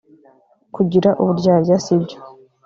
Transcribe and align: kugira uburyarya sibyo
kugira 0.75 1.09
uburyarya 1.21 1.75
sibyo 1.85 2.17